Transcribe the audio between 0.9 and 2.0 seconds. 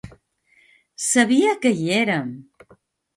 Sabia que hi